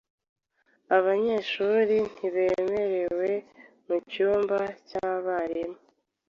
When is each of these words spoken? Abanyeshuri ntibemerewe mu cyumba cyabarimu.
Abanyeshuri 0.97 1.95
ntibemerewe 2.13 3.29
mu 3.85 3.97
cyumba 4.11 4.59
cyabarimu. 4.89 5.77